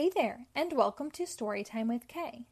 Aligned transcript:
Hey 0.00 0.10
there, 0.16 0.46
and 0.54 0.72
welcome 0.72 1.10
to 1.10 1.24
Storytime 1.24 1.88
with 1.88 2.08
K. 2.08 2.46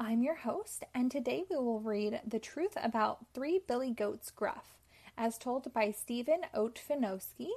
I'm 0.00 0.24
your 0.24 0.34
host, 0.34 0.82
and 0.92 1.08
today 1.08 1.44
we 1.48 1.54
will 1.54 1.78
read 1.78 2.22
The 2.26 2.40
Truth 2.40 2.76
About 2.82 3.24
Three 3.32 3.60
Billy 3.68 3.92
Goats 3.92 4.32
Gruff, 4.32 4.76
as 5.16 5.38
told 5.38 5.72
by 5.72 5.92
Steven 5.92 6.40
Otfinoski, 6.52 7.50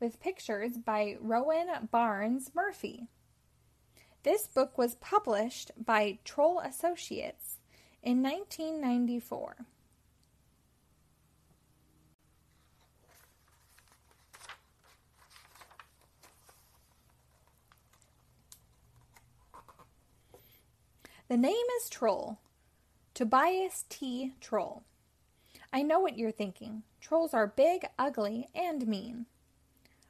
with 0.00 0.18
pictures 0.18 0.78
by 0.78 1.16
Rowan 1.20 1.86
Barnes 1.92 2.50
Murphy. 2.56 3.06
This 4.24 4.48
book 4.48 4.76
was 4.76 4.96
published 4.96 5.70
by 5.76 6.18
Troll 6.24 6.58
Associates 6.58 7.58
in 8.02 8.20
1994. 8.20 9.58
The 21.34 21.38
name 21.38 21.66
is 21.82 21.90
Troll. 21.90 22.38
Tobias 23.12 23.86
T. 23.88 24.34
Troll. 24.40 24.84
I 25.72 25.82
know 25.82 25.98
what 25.98 26.16
you're 26.16 26.30
thinking. 26.30 26.84
Trolls 27.00 27.34
are 27.34 27.48
big, 27.48 27.88
ugly, 27.98 28.46
and 28.54 28.86
mean. 28.86 29.26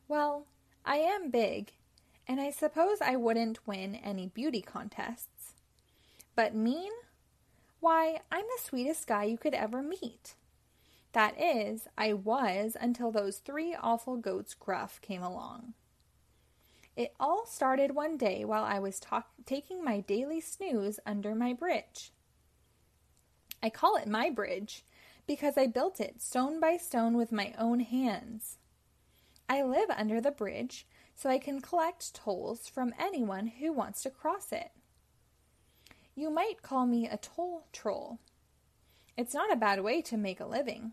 Well, 0.07 0.45
I 0.85 0.97
am 0.97 1.31
big, 1.31 1.73
and 2.29 2.43
I 2.43 2.51
suppose 2.51 2.99
I 3.01 3.17
wouldn't 3.17 3.67
win 3.67 3.95
any 3.95 4.27
beauty 4.27 4.61
contests. 4.61 5.55
But 6.37 6.55
mean? 6.55 6.93
Why, 7.81 8.21
I'm 8.31 8.45
the 8.45 8.63
sweetest 8.63 9.07
guy 9.07 9.25
you 9.25 9.39
could 9.39 9.55
ever 9.55 9.83
meet. 9.83 10.35
That 11.13 11.41
is, 11.41 11.89
I 11.97 12.13
was 12.13 12.77
until 12.79 13.11
those 13.11 13.39
three 13.39 13.75
awful 13.75 14.19
goats 14.19 14.53
gruff 14.53 15.01
came 15.01 15.23
along. 15.23 15.73
It 16.97 17.15
all 17.19 17.45
started 17.47 17.95
one 17.95 18.17
day 18.17 18.45
while 18.45 18.65
I 18.65 18.79
was 18.79 19.01
talk- 19.01 19.33
taking 19.47 19.83
my 19.83 20.01
daily 20.01 20.41
snooze 20.41 21.01
under 21.05 21.35
my 21.35 21.53
bridge. 21.53 22.13
I 23.63 23.71
call 23.71 23.97
it 23.97 24.07
my 24.07 24.31
bridge 24.31 24.85
because 25.27 25.57
I 25.57 25.67
built 25.67 26.01
it 26.01 26.21
stone 26.21 26.61
by 26.61 26.77
stone 26.77 27.17
with 27.17 27.33
my 27.33 27.55
own 27.59 27.81
hands. 27.81 28.59
I 29.49 29.63
live 29.63 29.91
under 29.91 30.21
the 30.21 30.31
bridge 30.31 30.87
so 31.15 31.31
I 31.31 31.39
can 31.39 31.61
collect 31.61 32.15
tolls 32.15 32.69
from 32.69 32.95
anyone 32.99 33.47
who 33.47 33.73
wants 33.73 34.03
to 34.03 34.11
cross 34.11 34.53
it. 34.53 34.71
You 36.15 36.31
might 36.31 36.63
call 36.63 36.87
me 36.87 37.09
a 37.09 37.17
toll 37.17 37.67
troll. 37.73 38.21
It's 39.17 39.35
not 39.35 39.53
a 39.53 39.57
bad 39.57 39.83
way 39.83 40.01
to 40.03 40.17
make 40.17 40.41
a 40.41 40.47
living. 40.47 40.93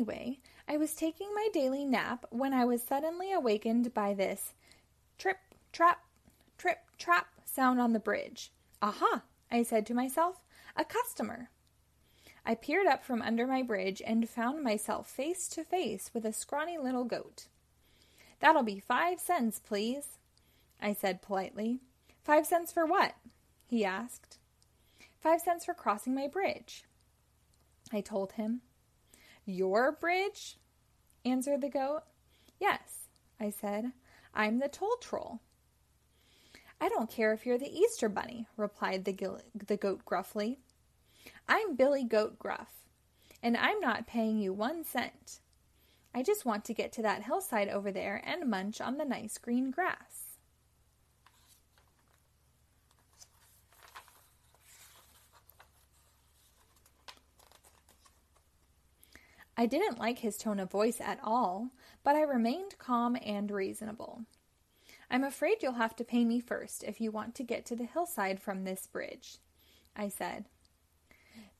Anyway, 0.00 0.38
I 0.66 0.78
was 0.78 0.94
taking 0.94 1.28
my 1.34 1.48
daily 1.52 1.84
nap 1.84 2.24
when 2.30 2.54
I 2.54 2.64
was 2.64 2.82
suddenly 2.82 3.34
awakened 3.34 3.92
by 3.92 4.14
this 4.14 4.54
trip, 5.18 5.36
trap, 5.74 6.00
trip, 6.56 6.78
trap 6.96 7.26
sound 7.44 7.82
on 7.82 7.92
the 7.92 8.00
bridge. 8.00 8.50
Aha! 8.80 9.24
I 9.50 9.62
said 9.62 9.84
to 9.86 9.94
myself, 9.94 10.40
a 10.74 10.86
customer. 10.86 11.50
I 12.46 12.54
peered 12.54 12.86
up 12.86 13.04
from 13.04 13.20
under 13.20 13.46
my 13.46 13.60
bridge 13.60 14.00
and 14.06 14.26
found 14.26 14.64
myself 14.64 15.06
face 15.06 15.48
to 15.48 15.64
face 15.64 16.10
with 16.14 16.24
a 16.24 16.32
scrawny 16.32 16.78
little 16.78 17.04
goat. 17.04 17.48
That'll 18.38 18.62
be 18.62 18.80
five 18.80 19.20
cents, 19.20 19.60
please, 19.60 20.16
I 20.80 20.94
said 20.94 21.20
politely. 21.20 21.80
Five 22.24 22.46
cents 22.46 22.72
for 22.72 22.86
what? 22.86 23.16
he 23.66 23.84
asked. 23.84 24.38
Five 25.20 25.42
cents 25.42 25.66
for 25.66 25.74
crossing 25.74 26.14
my 26.14 26.26
bridge, 26.26 26.84
I 27.92 28.00
told 28.00 28.32
him. 28.32 28.62
Your 29.50 29.90
bridge? 29.90 30.58
answered 31.24 31.60
the 31.60 31.68
goat. 31.68 32.02
Yes, 32.60 33.08
I 33.40 33.50
said. 33.50 33.92
I'm 34.32 34.60
the 34.60 34.68
toll 34.68 34.96
troll. 35.00 35.40
I 36.80 36.88
don't 36.88 37.10
care 37.10 37.32
if 37.32 37.44
you're 37.44 37.58
the 37.58 37.76
Easter 37.76 38.08
Bunny, 38.08 38.46
replied 38.56 39.04
the, 39.04 39.12
gil- 39.12 39.40
the 39.54 39.76
goat 39.76 40.04
gruffly. 40.04 40.58
I'm 41.48 41.74
Billy 41.74 42.04
Goat 42.04 42.38
Gruff, 42.38 42.86
and 43.42 43.56
I'm 43.56 43.80
not 43.80 44.06
paying 44.06 44.38
you 44.38 44.52
one 44.52 44.84
cent. 44.84 45.40
I 46.14 46.22
just 46.22 46.46
want 46.46 46.64
to 46.66 46.74
get 46.74 46.92
to 46.92 47.02
that 47.02 47.24
hillside 47.24 47.68
over 47.68 47.90
there 47.90 48.22
and 48.24 48.48
munch 48.48 48.80
on 48.80 48.98
the 48.98 49.04
nice 49.04 49.36
green 49.36 49.72
grass. 49.72 50.29
I 59.60 59.66
didn't 59.66 59.98
like 59.98 60.20
his 60.20 60.38
tone 60.38 60.58
of 60.58 60.70
voice 60.70 61.02
at 61.02 61.20
all, 61.22 61.68
but 62.02 62.16
I 62.16 62.22
remained 62.22 62.78
calm 62.78 63.14
and 63.22 63.50
reasonable. 63.50 64.22
I'm 65.10 65.22
afraid 65.22 65.58
you'll 65.60 65.72
have 65.72 65.94
to 65.96 66.02
pay 66.02 66.24
me 66.24 66.40
first 66.40 66.82
if 66.82 66.98
you 66.98 67.10
want 67.10 67.34
to 67.34 67.42
get 67.42 67.66
to 67.66 67.76
the 67.76 67.84
hillside 67.84 68.40
from 68.40 68.64
this 68.64 68.86
bridge, 68.86 69.36
I 69.94 70.08
said. 70.08 70.46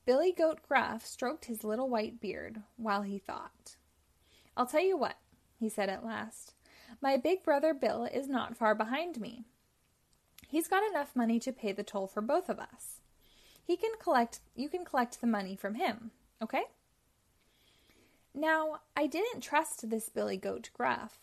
Billy 0.06 0.32
Goat 0.32 0.60
Gruff 0.66 1.04
stroked 1.04 1.44
his 1.44 1.62
little 1.62 1.90
white 1.90 2.22
beard 2.22 2.62
while 2.78 3.02
he 3.02 3.18
thought. 3.18 3.76
I'll 4.56 4.64
tell 4.64 4.82
you 4.82 4.96
what, 4.96 5.18
he 5.58 5.68
said 5.68 5.90
at 5.90 6.02
last. 6.02 6.54
My 7.02 7.18
big 7.18 7.42
brother 7.42 7.74
Bill 7.74 8.04
is 8.04 8.28
not 8.30 8.56
far 8.56 8.74
behind 8.74 9.20
me. 9.20 9.44
He's 10.48 10.68
got 10.68 10.90
enough 10.90 11.14
money 11.14 11.38
to 11.40 11.52
pay 11.52 11.72
the 11.72 11.84
toll 11.84 12.06
for 12.06 12.22
both 12.22 12.48
of 12.48 12.58
us. 12.58 13.02
He 13.62 13.76
can 13.76 13.92
collect 14.02 14.40
you 14.56 14.70
can 14.70 14.86
collect 14.86 15.20
the 15.20 15.26
money 15.26 15.54
from 15.54 15.74
him, 15.74 16.12
okay? 16.42 16.62
Now, 18.34 18.80
I 18.96 19.06
didn't 19.06 19.40
trust 19.40 19.90
this 19.90 20.08
Billy 20.08 20.36
Goat 20.36 20.70
Gruff. 20.72 21.18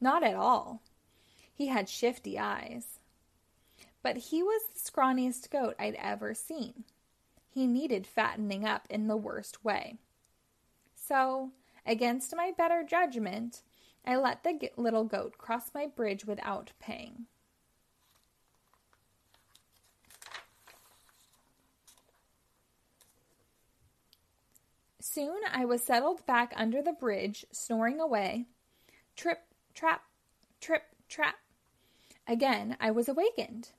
Not 0.00 0.22
at 0.22 0.34
all. 0.34 0.82
He 1.52 1.66
had 1.66 1.88
shifty 1.88 2.38
eyes. 2.38 3.00
But 4.02 4.16
he 4.16 4.42
was 4.42 4.62
the 4.68 4.78
scrawniest 4.78 5.50
goat 5.50 5.74
I'd 5.78 5.96
ever 5.96 6.34
seen. 6.34 6.84
He 7.48 7.66
needed 7.66 8.06
fattening 8.06 8.64
up 8.64 8.86
in 8.90 9.08
the 9.08 9.16
worst 9.16 9.64
way. 9.64 9.96
So, 10.94 11.50
against 11.84 12.36
my 12.36 12.52
better 12.56 12.84
judgment, 12.84 13.62
I 14.04 14.16
let 14.16 14.44
the 14.44 14.70
little 14.76 15.04
goat 15.04 15.38
cross 15.38 15.72
my 15.74 15.86
bridge 15.86 16.24
without 16.24 16.72
paying. 16.78 17.26
Soon 25.16 25.40
I 25.50 25.64
was 25.64 25.82
settled 25.82 26.26
back 26.26 26.52
under 26.56 26.82
the 26.82 26.92
bridge, 26.92 27.46
snoring 27.50 28.02
away. 28.02 28.48
Trip, 29.16 29.38
trap, 29.72 30.02
trip, 30.60 30.82
trap. 31.08 31.36
Again 32.28 32.76
I 32.82 32.90
was 32.90 33.08
awakened. 33.08 33.70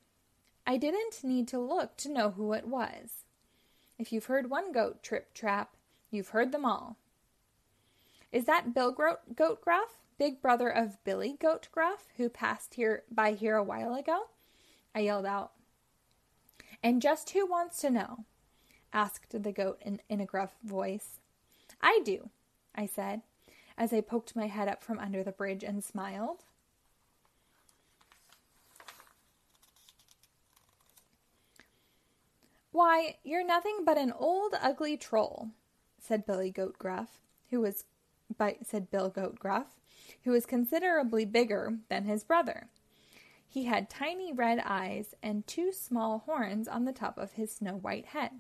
I 0.65 0.77
didn't 0.77 1.23
need 1.23 1.47
to 1.49 1.59
look 1.59 1.95
to 1.97 2.11
know 2.11 2.31
who 2.31 2.53
it 2.53 2.67
was. 2.67 3.25
If 3.99 4.11
you've 4.11 4.25
heard 4.25 4.49
one 4.49 4.71
goat 4.71 5.03
trip 5.03 5.31
trap, 5.35 5.75
you've 6.09 6.29
heard 6.29 6.51
them 6.51 6.65
all. 6.65 6.97
Is 8.31 8.45
that 8.45 8.73
Bill 8.73 8.91
Goat, 8.91 9.61
Gruff, 9.61 10.01
big 10.17 10.41
brother 10.41 10.69
of 10.69 11.03
Billy 11.03 11.37
Goat 11.39 11.67
Gruff, 11.71 12.07
who 12.17 12.29
passed 12.29 12.73
here 12.73 13.03
by 13.11 13.33
here 13.33 13.57
a 13.57 13.63
while 13.63 13.93
ago? 13.93 14.29
I 14.95 15.01
yelled 15.01 15.27
out. 15.27 15.51
And 16.81 16.99
just 16.99 17.29
who 17.29 17.45
wants 17.45 17.79
to 17.81 17.91
know? 17.91 18.25
asked 18.91 19.43
the 19.43 19.51
goat 19.51 19.79
in, 19.85 20.01
in 20.09 20.19
a 20.19 20.25
gruff 20.25 20.55
voice. 20.63 21.19
I 21.81 22.01
do, 22.03 22.29
I 22.75 22.85
said, 22.85 23.21
as 23.77 23.93
I 23.93 24.01
poked 24.01 24.35
my 24.35 24.47
head 24.47 24.67
up 24.67 24.83
from 24.83 24.99
under 24.99 25.23
the 25.23 25.31
bridge 25.31 25.63
and 25.63 25.83
smiled. 25.83 26.43
Why, 32.71 33.17
you're 33.23 33.45
nothing 33.45 33.79
but 33.85 33.97
an 33.97 34.11
old 34.11 34.53
ugly 34.61 34.97
troll, 34.97 35.49
said 35.99 36.25
Billy 36.25 36.51
Goat 36.51 36.77
Gruff, 36.77 37.19
who 37.49 37.61
was 37.61 37.85
said 38.63 38.91
Bill 38.91 39.09
Goat 39.09 39.39
Gruff, 39.39 39.79
who 40.23 40.31
was 40.31 40.45
considerably 40.45 41.25
bigger 41.25 41.79
than 41.89 42.05
his 42.05 42.23
brother. 42.23 42.67
He 43.47 43.65
had 43.65 43.89
tiny 43.89 44.31
red 44.31 44.59
eyes 44.63 45.15
and 45.23 45.47
two 45.47 45.71
small 45.71 46.19
horns 46.19 46.67
on 46.67 46.85
the 46.85 46.93
top 46.93 47.17
of 47.17 47.33
his 47.33 47.51
snow 47.51 47.73
white 47.73 48.07
head. 48.07 48.31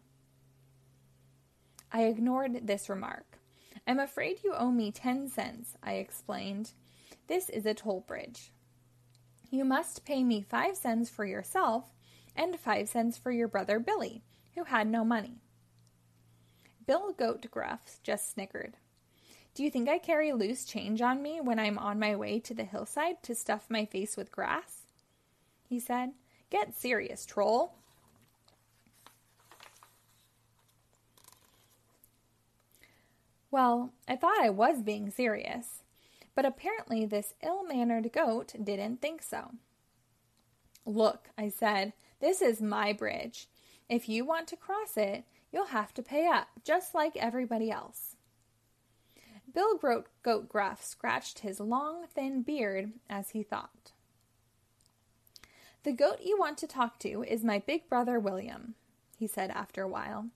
I 1.91 2.03
ignored 2.03 2.67
this 2.67 2.89
remark. 2.89 3.39
I'm 3.87 3.99
afraid 3.99 4.43
you 4.43 4.53
owe 4.53 4.71
me 4.71 4.91
ten 4.91 5.29
cents, 5.29 5.75
I 5.81 5.93
explained. 5.93 6.73
This 7.27 7.49
is 7.49 7.65
a 7.65 7.73
toll 7.73 8.03
bridge. 8.07 8.51
You 9.49 9.63
must 9.63 10.05
pay 10.05 10.23
me 10.23 10.41
five 10.41 10.75
cents 10.75 11.09
for 11.09 11.25
yourself 11.25 11.85
and 12.35 12.59
five 12.59 12.89
cents 12.89 13.17
for 13.17 13.31
your 13.31 13.47
brother 13.47 13.79
Billy, 13.79 14.21
who 14.55 14.65
had 14.65 14.87
no 14.87 15.05
money. 15.05 15.39
Bill 16.85 17.13
Goat 17.13 17.45
Gruff 17.49 17.99
just 18.03 18.31
snickered. 18.31 18.75
Do 19.55 19.63
you 19.63 19.71
think 19.71 19.89
I 19.89 19.97
carry 19.97 20.33
loose 20.33 20.65
change 20.65 21.01
on 21.01 21.21
me 21.21 21.41
when 21.41 21.57
I'm 21.57 21.77
on 21.77 21.99
my 21.99 22.15
way 22.15 22.39
to 22.41 22.53
the 22.53 22.63
hillside 22.63 23.23
to 23.23 23.33
stuff 23.33 23.65
my 23.69 23.85
face 23.85 24.15
with 24.15 24.31
grass? 24.31 24.83
He 25.67 25.79
said. 25.79 26.11
Get 26.49 26.75
serious, 26.75 27.25
troll. 27.25 27.73
Well, 33.49 33.93
I 34.07 34.15
thought 34.15 34.39
I 34.41 34.49
was 34.49 34.81
being 34.81 35.09
serious, 35.09 35.83
but 36.35 36.45
apparently 36.45 37.05
this 37.05 37.33
ill 37.41 37.63
mannered 37.63 38.11
goat 38.11 38.53
didn't 38.61 39.01
think 39.01 39.23
so. 39.23 39.51
Look, 40.85 41.29
I 41.37 41.49
said, 41.49 41.93
this 42.19 42.41
is 42.41 42.61
my 42.61 42.93
bridge. 42.93 43.47
If 43.89 44.09
you 44.09 44.25
want 44.25 44.47
to 44.49 44.57
cross 44.57 44.97
it, 44.97 45.23
you'll 45.51 45.67
have 45.67 45.93
to 45.93 46.03
pay 46.03 46.27
up, 46.27 46.47
just 46.63 46.93
like 46.93 47.15
everybody 47.15 47.71
else. 47.71 48.15
Bill 49.53 49.77
Goat 50.23 50.49
Gruff 50.49 50.83
scratched 50.83 51.39
his 51.39 51.59
long, 51.59 52.05
thin 52.13 52.41
beard 52.41 52.91
as 53.09 53.31
he 53.31 53.43
thought. 53.43 53.91
The 55.83 55.93
goat 55.93 56.19
you 56.23 56.37
want 56.37 56.57
to 56.59 56.67
talk 56.67 56.99
to 56.99 57.23
is 57.23 57.43
my 57.43 57.59
big 57.59 57.87
brother 57.87 58.19
William, 58.19 58.75
he 59.17 59.25
said 59.25 59.49
after 59.51 59.81
a 59.83 59.87
while. 59.87 60.27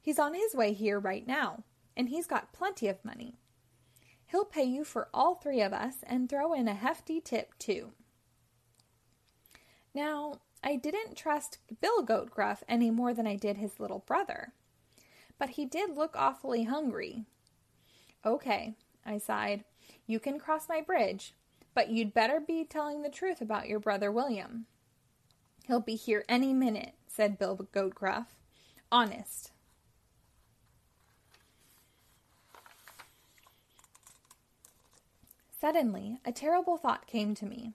He's 0.00 0.18
on 0.18 0.34
his 0.34 0.54
way 0.54 0.72
here 0.72 0.98
right 0.98 1.26
now, 1.26 1.62
and 1.98 2.08
he's 2.08 2.28
got 2.28 2.52
plenty 2.52 2.86
of 2.86 3.04
money. 3.04 3.34
He'll 4.26 4.44
pay 4.44 4.62
you 4.62 4.84
for 4.84 5.08
all 5.12 5.34
three 5.34 5.60
of 5.60 5.72
us 5.72 5.96
and 6.04 6.28
throw 6.28 6.52
in 6.52 6.68
a 6.68 6.74
hefty 6.74 7.20
tip, 7.20 7.58
too. 7.58 7.92
Now, 9.92 10.34
I 10.62 10.76
didn't 10.76 11.16
trust 11.16 11.58
Bill 11.80 12.02
Goat 12.02 12.30
Gruff 12.30 12.62
any 12.68 12.90
more 12.90 13.12
than 13.12 13.26
I 13.26 13.34
did 13.34 13.56
his 13.56 13.80
little 13.80 14.04
brother, 14.06 14.52
but 15.38 15.50
he 15.50 15.64
did 15.64 15.96
look 15.96 16.14
awfully 16.16 16.64
hungry. 16.64 17.24
Okay, 18.24 18.76
I 19.04 19.18
sighed. 19.18 19.64
You 20.06 20.20
can 20.20 20.38
cross 20.38 20.68
my 20.68 20.80
bridge, 20.80 21.34
but 21.74 21.90
you'd 21.90 22.14
better 22.14 22.40
be 22.40 22.64
telling 22.64 23.02
the 23.02 23.08
truth 23.08 23.40
about 23.40 23.68
your 23.68 23.80
brother 23.80 24.12
William. 24.12 24.66
He'll 25.66 25.80
be 25.80 25.96
here 25.96 26.24
any 26.28 26.52
minute, 26.52 26.94
said 27.06 27.38
Bill 27.38 27.56
Goat 27.72 27.94
Gruff. 27.94 28.36
Honest. 28.92 29.52
Suddenly, 35.60 36.20
a 36.24 36.32
terrible 36.32 36.76
thought 36.76 37.06
came 37.06 37.34
to 37.34 37.46
me. 37.46 37.72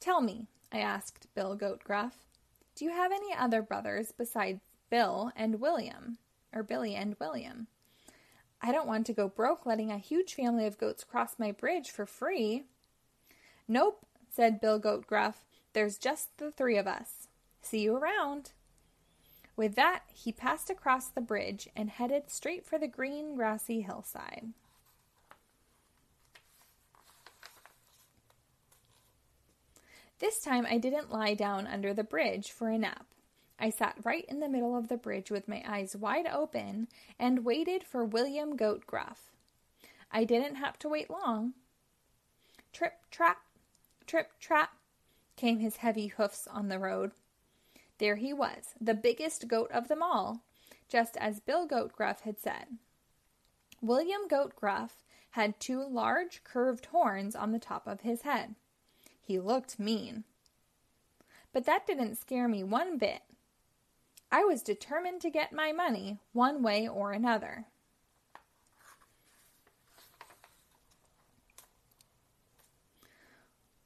Tell 0.00 0.20
me, 0.20 0.48
I 0.70 0.78
asked 0.78 1.28
Bill 1.34 1.54
Goat 1.54 1.82
Gruff, 1.82 2.26
do 2.74 2.84
you 2.84 2.90
have 2.90 3.10
any 3.10 3.32
other 3.32 3.62
brothers 3.62 4.12
besides 4.16 4.60
Bill 4.90 5.32
and 5.34 5.60
William, 5.60 6.18
or 6.52 6.62
Billy 6.62 6.94
and 6.94 7.16
William? 7.18 7.68
I 8.60 8.70
don't 8.70 8.86
want 8.86 9.06
to 9.06 9.14
go 9.14 9.28
broke 9.28 9.64
letting 9.64 9.90
a 9.90 9.98
huge 9.98 10.34
family 10.34 10.66
of 10.66 10.76
goats 10.76 11.04
cross 11.04 11.38
my 11.38 11.52
bridge 11.52 11.90
for 11.90 12.04
free. 12.04 12.64
Nope, 13.66 14.04
said 14.28 14.60
Bill 14.60 14.78
Goat 14.78 15.06
Gruff. 15.06 15.44
There's 15.72 15.96
just 15.96 16.36
the 16.36 16.50
three 16.50 16.76
of 16.76 16.86
us. 16.86 17.28
See 17.62 17.80
you 17.80 17.96
around. 17.96 18.52
With 19.56 19.74
that, 19.76 20.02
he 20.12 20.32
passed 20.32 20.68
across 20.68 21.08
the 21.08 21.22
bridge 21.22 21.68
and 21.74 21.88
headed 21.88 22.30
straight 22.30 22.66
for 22.66 22.78
the 22.78 22.88
green, 22.88 23.36
grassy 23.36 23.80
hillside. 23.80 24.52
This 30.18 30.40
time 30.40 30.66
I 30.68 30.78
didn't 30.78 31.12
lie 31.12 31.34
down 31.34 31.66
under 31.66 31.92
the 31.92 32.04
bridge 32.04 32.50
for 32.50 32.68
a 32.68 32.78
nap. 32.78 33.06
I 33.58 33.70
sat 33.70 33.96
right 34.04 34.24
in 34.28 34.40
the 34.40 34.48
middle 34.48 34.76
of 34.76 34.88
the 34.88 34.96
bridge 34.96 35.30
with 35.30 35.48
my 35.48 35.62
eyes 35.66 35.94
wide 35.94 36.26
open 36.26 36.88
and 37.18 37.44
waited 37.44 37.84
for 37.84 38.04
William 38.04 38.56
Goat 38.56 38.86
Gruff. 38.86 39.32
I 40.10 40.24
didn't 40.24 40.56
have 40.56 40.78
to 40.80 40.88
wait 40.88 41.10
long. 41.10 41.54
Trip, 42.72 42.94
trap, 43.10 43.38
trip, 44.06 44.32
trap, 44.40 44.70
came 45.36 45.58
his 45.58 45.76
heavy 45.76 46.08
hoofs 46.08 46.46
on 46.46 46.68
the 46.68 46.78
road. 46.78 47.12
There 47.98 48.16
he 48.16 48.32
was, 48.32 48.74
the 48.80 48.94
biggest 48.94 49.48
goat 49.48 49.70
of 49.70 49.88
them 49.88 50.02
all, 50.02 50.42
just 50.88 51.16
as 51.18 51.40
Bill 51.40 51.66
Goat 51.66 51.92
Gruff 51.92 52.20
had 52.22 52.38
said. 52.38 52.78
William 53.82 54.28
Goat 54.28 54.54
Gruff 54.56 55.02
had 55.30 55.60
two 55.60 55.82
large 55.82 56.42
curved 56.44 56.86
horns 56.86 57.34
on 57.36 57.52
the 57.52 57.58
top 57.58 57.86
of 57.86 58.00
his 58.00 58.22
head. 58.22 58.54
He 59.26 59.40
looked 59.40 59.80
mean. 59.80 60.22
But 61.52 61.64
that 61.64 61.84
didn't 61.84 62.14
scare 62.14 62.46
me 62.46 62.62
one 62.62 62.96
bit. 62.96 63.22
I 64.30 64.44
was 64.44 64.62
determined 64.62 65.20
to 65.22 65.30
get 65.30 65.52
my 65.52 65.72
money 65.72 66.20
one 66.32 66.62
way 66.62 66.86
or 66.86 67.10
another. 67.10 67.64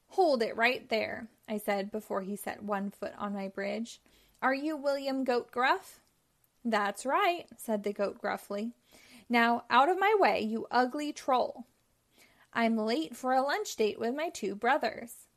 Hold 0.09 0.43
it 0.43 0.55
right 0.55 0.87
there, 0.89 1.27
I 1.49 1.57
said 1.57 1.91
before 1.91 2.21
he 2.21 2.35
set 2.35 2.61
one 2.61 2.91
foot 2.91 3.13
on 3.17 3.33
my 3.33 3.47
bridge. 3.47 3.99
Are 4.43 4.53
you 4.53 4.77
William 4.77 5.23
Goat 5.23 5.49
Gruff? 5.49 6.01
That's 6.63 7.03
right, 7.03 7.45
said 7.57 7.83
the 7.83 7.93
goat 7.93 8.21
gruffly. 8.21 8.73
Now 9.27 9.63
out 9.71 9.89
of 9.89 9.99
my 9.99 10.15
way, 10.19 10.41
you 10.41 10.67
ugly 10.69 11.11
troll. 11.11 11.65
I'm 12.53 12.77
late 12.77 13.15
for 13.15 13.33
a 13.33 13.41
lunch 13.41 13.75
date 13.75 13.99
with 13.99 14.13
my 14.13 14.29
two 14.29 14.53
brothers. 14.53 15.27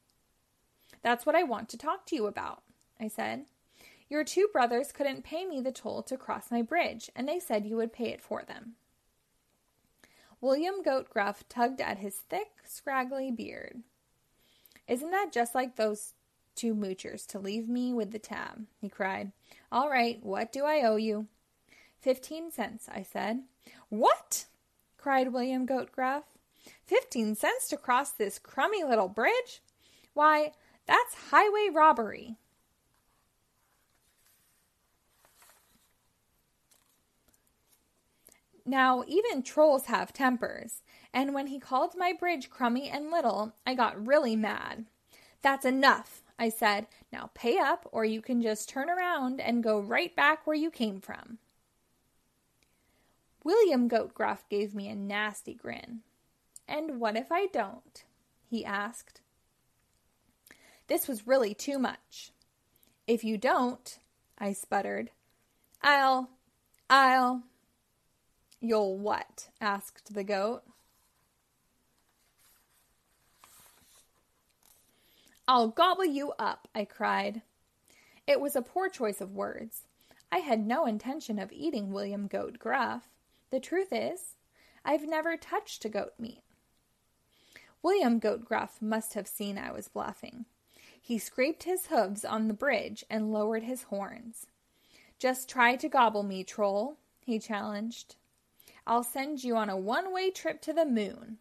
That's 1.04 1.26
what 1.26 1.36
I 1.36 1.42
want 1.42 1.68
to 1.68 1.76
talk 1.76 2.06
to 2.06 2.16
you 2.16 2.26
about, 2.26 2.62
I 2.98 3.08
said. 3.08 3.44
Your 4.08 4.24
two 4.24 4.48
brothers 4.50 4.90
couldn't 4.90 5.22
pay 5.22 5.44
me 5.44 5.60
the 5.60 5.70
toll 5.70 6.02
to 6.04 6.16
cross 6.16 6.50
my 6.50 6.62
bridge, 6.62 7.10
and 7.14 7.28
they 7.28 7.38
said 7.38 7.66
you 7.66 7.76
would 7.76 7.92
pay 7.92 8.08
it 8.08 8.22
for 8.22 8.42
them. 8.42 8.76
William 10.40 10.82
Goat 10.82 11.10
Gruff 11.10 11.44
tugged 11.46 11.82
at 11.82 11.98
his 11.98 12.16
thick, 12.16 12.48
scraggly 12.64 13.30
beard. 13.30 13.82
Isn't 14.88 15.10
that 15.10 15.30
just 15.30 15.54
like 15.54 15.76
those 15.76 16.14
two 16.54 16.74
moochers 16.74 17.26
to 17.28 17.38
leave 17.38 17.68
me 17.68 17.92
with 17.92 18.10
the 18.10 18.18
tab? 18.18 18.64
he 18.80 18.88
cried. 18.88 19.32
All 19.70 19.90
right, 19.90 20.18
what 20.22 20.52
do 20.52 20.64
I 20.64 20.82
owe 20.82 20.96
you? 20.96 21.26
Fifteen 22.00 22.50
cents, 22.50 22.88
I 22.90 23.02
said. 23.02 23.42
What? 23.90 24.46
cried 24.96 25.34
William 25.34 25.66
Goat 25.66 25.92
Gruff. 25.92 26.24
Fifteen 26.82 27.34
cents 27.34 27.68
to 27.68 27.76
cross 27.76 28.10
this 28.10 28.38
crummy 28.38 28.82
little 28.84 29.08
bridge? 29.08 29.60
Why, 30.14 30.52
that's 30.86 31.30
highway 31.30 31.68
robbery. 31.72 32.36
Now, 38.66 39.04
even 39.06 39.42
trolls 39.42 39.86
have 39.86 40.12
tempers, 40.12 40.82
and 41.12 41.34
when 41.34 41.48
he 41.48 41.58
called 41.58 41.94
my 41.96 42.12
bridge 42.12 42.48
crummy 42.48 42.88
and 42.88 43.10
little, 43.10 43.52
I 43.66 43.74
got 43.74 44.06
really 44.06 44.36
mad. 44.36 44.86
That's 45.42 45.66
enough, 45.66 46.22
I 46.38 46.48
said. 46.48 46.86
Now 47.12 47.30
pay 47.34 47.58
up, 47.58 47.86
or 47.92 48.06
you 48.06 48.22
can 48.22 48.40
just 48.40 48.70
turn 48.70 48.88
around 48.88 49.40
and 49.40 49.62
go 49.62 49.78
right 49.78 50.14
back 50.16 50.46
where 50.46 50.56
you 50.56 50.70
came 50.70 51.00
from. 51.00 51.38
William 53.44 53.88
Goat 53.88 54.14
Gruff 54.14 54.48
gave 54.48 54.74
me 54.74 54.88
a 54.88 54.96
nasty 54.96 55.52
grin. 55.52 56.00
And 56.66 56.98
what 56.98 57.16
if 57.16 57.30
I 57.30 57.46
don't? 57.46 58.04
he 58.48 58.64
asked. 58.64 59.20
This 60.86 61.08
was 61.08 61.26
really 61.26 61.54
too 61.54 61.78
much. 61.78 62.32
If 63.06 63.24
you 63.24 63.38
don't, 63.38 63.98
I 64.38 64.52
sputtered, 64.52 65.10
I'll, 65.82 66.30
I'll. 66.88 67.42
You'll 68.60 68.98
what? 68.98 69.48
asked 69.60 70.14
the 70.14 70.24
goat. 70.24 70.62
I'll 75.46 75.68
gobble 75.68 76.06
you 76.06 76.32
up, 76.38 76.68
I 76.74 76.86
cried. 76.86 77.42
It 78.26 78.40
was 78.40 78.56
a 78.56 78.62
poor 78.62 78.88
choice 78.88 79.20
of 79.20 79.34
words. 79.34 79.82
I 80.32 80.38
had 80.38 80.66
no 80.66 80.86
intention 80.86 81.38
of 81.38 81.52
eating 81.52 81.92
William 81.92 82.26
Goat 82.26 82.58
Gruff. 82.58 83.08
The 83.50 83.60
truth 83.60 83.88
is, 83.92 84.36
I've 84.84 85.06
never 85.06 85.36
touched 85.36 85.84
a 85.84 85.90
goat 85.90 86.14
meat. 86.18 86.42
William 87.82 88.18
Goat 88.18 88.46
Gruff 88.46 88.80
must 88.80 89.12
have 89.12 89.28
seen 89.28 89.58
I 89.58 89.70
was 89.70 89.88
bluffing. 89.88 90.46
He 91.06 91.18
scraped 91.18 91.64
his 91.64 91.88
hooves 91.88 92.24
on 92.24 92.48
the 92.48 92.54
bridge 92.54 93.04
and 93.10 93.30
lowered 93.30 93.62
his 93.62 93.82
horns. 93.82 94.46
Just 95.18 95.50
try 95.50 95.76
to 95.76 95.86
gobble 95.86 96.22
me, 96.22 96.42
troll, 96.42 96.96
he 97.20 97.38
challenged. 97.38 98.16
I'll 98.86 99.04
send 99.04 99.44
you 99.44 99.54
on 99.54 99.68
a 99.68 99.76
one 99.76 100.14
way 100.14 100.30
trip 100.30 100.62
to 100.62 100.72
the 100.72 100.86
moon. 100.86 101.36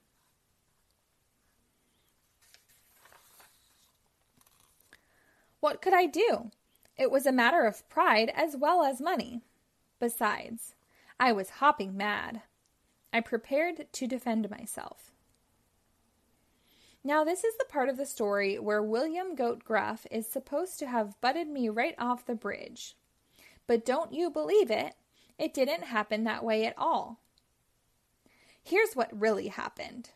What 5.62 5.82
could 5.82 5.94
I 5.94 6.08
do? 6.08 6.52
It 6.98 7.10
was 7.10 7.26
a 7.26 7.32
matter 7.32 7.66
of 7.66 7.88
pride 7.88 8.34
as 8.36 8.58
well 8.58 8.84
as 8.84 9.00
money. 9.00 9.44
Besides, 9.98 10.76
I 11.18 11.32
was 11.32 11.62
hopping 11.62 11.96
mad. 11.96 12.42
I 13.14 13.22
prepared 13.22 13.88
to 13.94 14.08
defend 14.08 14.50
myself. 14.50 15.13
Now, 17.04 17.24
this 17.24 17.44
is 17.44 17.56
the 17.58 17.66
part 17.66 17.90
of 17.90 17.98
the 17.98 18.06
story 18.06 18.58
where 18.58 18.82
William 18.82 19.36
Goat 19.36 19.64
Gruff 19.64 20.08
is 20.10 20.26
supposed 20.26 20.80
to 20.80 20.88
have 20.88 21.20
butted 21.20 21.48
me 21.48 21.68
right 21.68 21.96
off 21.98 22.26
the 22.26 22.36
bridge. 22.36 22.96
But 23.68 23.86
don't 23.86 24.14
you 24.14 24.30
believe 24.30 24.72
it, 24.72 24.96
it 25.38 25.54
didn't 25.54 25.86
happen 25.86 26.24
that 26.24 26.44
way 26.44 26.66
at 26.66 26.78
all. 26.78 27.20
Here's 28.62 28.94
what 28.94 29.20
really 29.20 29.50
happened. 29.50 30.12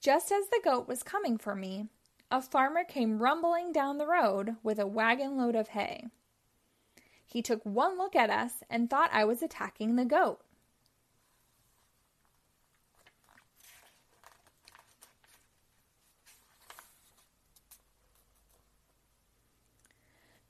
Just 0.00 0.30
as 0.30 0.48
the 0.48 0.60
goat 0.62 0.86
was 0.86 1.02
coming 1.02 1.38
for 1.38 1.54
me, 1.54 1.86
a 2.30 2.42
farmer 2.42 2.84
came 2.84 3.22
rumbling 3.22 3.72
down 3.72 3.96
the 3.96 4.06
road 4.06 4.56
with 4.62 4.78
a 4.78 4.86
wagon 4.86 5.38
load 5.38 5.54
of 5.54 5.68
hay. 5.68 6.08
He 7.24 7.40
took 7.40 7.64
one 7.64 7.96
look 7.96 8.14
at 8.14 8.28
us 8.28 8.62
and 8.68 8.90
thought 8.90 9.10
I 9.12 9.24
was 9.24 9.42
attacking 9.42 9.96
the 9.96 10.04
goat. 10.04 10.40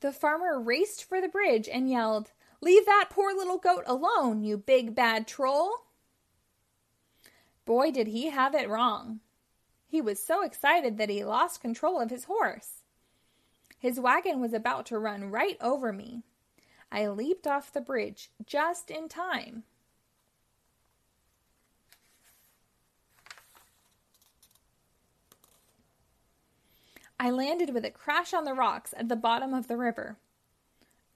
The 0.03 0.13
farmer 0.13 0.59
raced 0.59 1.05
for 1.05 1.21
the 1.21 1.29
bridge 1.29 1.69
and 1.69 1.89
yelled, 1.89 2.33
Leave 2.61 2.85
that 2.87 3.07
poor 3.09 3.33
little 3.33 3.57
goat 3.57 3.85
alone, 3.87 4.43
you 4.43 4.57
big 4.57 4.97
bad 4.97 5.29
troll! 5.29 5.87
Boy, 7.65 7.93
did 7.93 8.09
he 8.09 8.31
have 8.31 8.53
it 8.53 8.69
wrong. 8.69 9.21
He 9.87 10.01
was 10.01 10.21
so 10.21 10.43
excited 10.43 10.99
that 10.99 11.09
he 11.09 11.25
lost 11.25 11.61
control 11.61 12.01
of 12.01 12.11
his 12.11 12.25
horse. 12.25 12.83
His 13.79 14.01
wagon 14.01 14.41
was 14.41 14.53
about 14.53 14.87
to 14.87 14.99
run 14.99 15.31
right 15.31 15.57
over 15.61 15.93
me. 15.93 16.25
I 16.91 17.07
leaped 17.07 17.47
off 17.47 17.73
the 17.73 17.81
bridge 17.81 18.33
just 18.45 18.91
in 18.91 19.09
time. 19.09 19.63
I 27.23 27.31
landed 27.31 27.73
with 27.73 27.85
a 27.85 27.91
crash 27.93 28.35
on 28.35 28.43
the 28.43 28.53
rocks 28.53 28.93
at 28.97 29.09
the 29.09 29.15
bottom 29.15 29.55
of 29.55 29.69
the 29.69 29.77
river. 29.77 30.17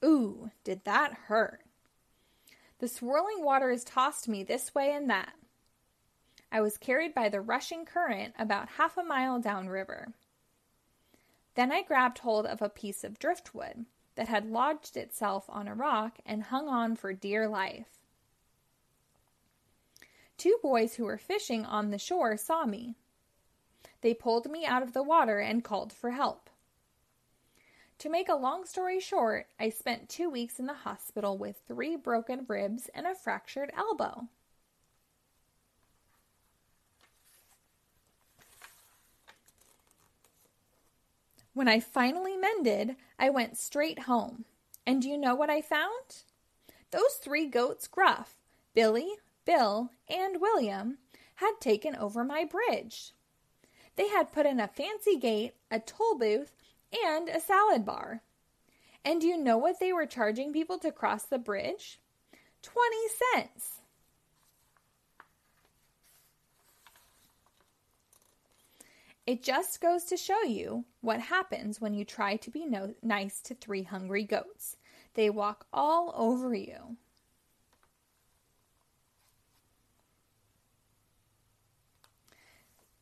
Ooh, 0.05 0.53
did 0.63 0.85
that 0.85 1.13
hurt! 1.27 1.63
The 2.79 2.87
swirling 2.87 3.43
waters 3.43 3.83
tossed 3.83 4.29
me 4.29 4.45
this 4.45 4.73
way 4.73 4.93
and 4.93 5.11
that. 5.11 5.33
I 6.53 6.61
was 6.61 6.79
carried 6.79 7.13
by 7.13 7.29
the 7.29 7.41
rushing 7.41 7.85
current 7.85 8.35
about 8.39 8.69
half 8.79 8.97
a 8.97 9.03
mile 9.03 9.41
downriver. 9.41 10.13
Then 11.57 11.73
I 11.73 11.83
grabbed 11.83 12.19
hold 12.19 12.47
of 12.47 12.63
a 12.63 12.69
piece 12.69 13.03
of 13.03 13.19
driftwood 13.19 13.85
that 14.15 14.29
had 14.29 14.49
lodged 14.49 14.97
itself 14.97 15.47
on 15.49 15.67
a 15.67 15.75
rock 15.75 16.21
and 16.25 16.45
hung 16.45 16.69
on 16.69 16.95
for 16.95 17.13
dear 17.15 17.49
life. 17.49 17.99
Two 20.39 20.57
boys 20.63 20.95
who 20.95 21.05
were 21.05 21.19
fishing 21.19 21.65
on 21.65 21.91
the 21.91 21.99
shore 21.99 22.37
saw 22.37 22.65
me. 22.65 22.95
They 24.01 24.15
pulled 24.15 24.51
me 24.51 24.65
out 24.65 24.83
of 24.83 24.93
the 24.93 25.03
water 25.03 25.39
and 25.39 25.65
called 25.65 25.93
for 25.93 26.11
help. 26.11 26.51
To 27.99 28.11
make 28.11 28.29
a 28.29 28.35
long 28.35 28.67
story 28.67 29.01
short, 29.01 29.47
I 29.59 29.71
spent 29.71 30.09
two 30.09 30.29
weeks 30.29 30.59
in 30.59 30.67
the 30.67 30.75
hospital 30.75 31.39
with 31.39 31.63
three 31.67 31.97
broken 31.97 32.45
ribs 32.47 32.91
and 32.95 33.07
a 33.07 33.15
fractured 33.15 33.71
elbow. 33.77 34.29
When 41.55 41.69
I 41.69 41.81
finally 41.81 42.37
mended, 42.37 42.97
I 43.19 43.31
went 43.31 43.57
straight 43.57 44.01
home. 44.01 44.45
And 44.87 45.01
do 45.01 45.09
you 45.09 45.17
know 45.17 45.35
what 45.35 45.49
I 45.49 45.63
found? 45.63 46.23
Those 46.91 47.15
three 47.15 47.47
goats, 47.47 47.89
Gruff, 47.89 48.35
Billy, 48.75 49.15
Bill, 49.47 49.91
and 50.07 50.39
William, 50.39 50.99
had 51.37 51.55
taken 51.59 51.97
over 51.97 52.25
my 52.25 52.45
bridge. 52.45 53.13
They 53.97 54.09
had 54.09 54.33
put 54.33 54.47
in 54.47 54.61
a 54.61 54.69
fancy 54.69 55.17
gate, 55.17 55.55
a 55.71 55.81
toll 55.81 56.19
booth, 56.19 56.53
and 57.05 57.29
a 57.29 57.41
salad 57.41 57.85
bar. 57.85 58.23
And 59.05 59.21
do 59.21 59.27
you 59.27 59.39
know 59.39 59.57
what 59.57 59.81
they 59.81 59.93
were 59.93 60.07
charging 60.07 60.53
people 60.53 60.79
to 60.79 60.93
cross 60.93 61.25
the 61.25 61.39
bridge? 61.39 62.01
20 62.63 62.97
cents. 63.35 63.81
It 69.27 69.43
just 69.43 69.81
goes 69.81 70.05
to 70.05 70.17
show 70.17 70.43
you 70.43 70.85
what 71.01 71.21
happens 71.21 71.81
when 71.81 71.95
you 71.95 72.05
try 72.05 72.37
to 72.37 72.51
be 72.51 72.65
no- 72.65 72.95
nice 73.03 73.41
to 73.43 73.55
three 73.55 73.83
hungry 73.83 74.23
goats. 74.23 74.77
They 75.15 75.31
walk 75.31 75.67
all 75.73 76.13
over 76.15 76.55
you. 76.55 76.97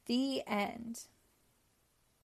The 0.07 0.43
end. 0.47 1.07